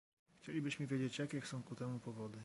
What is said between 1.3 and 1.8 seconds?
są ku